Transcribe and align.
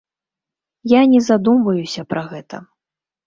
Я 0.93 1.01
не 1.11 1.19
задумваюся 1.27 2.05
пра 2.13 2.23
гэта. 2.31 2.63